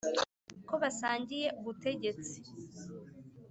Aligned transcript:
ko 0.67 0.73
basangiye 0.81 1.47
ubutegetsi. 1.59 2.37